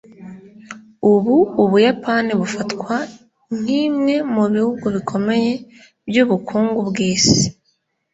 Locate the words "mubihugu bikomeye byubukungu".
4.33-6.79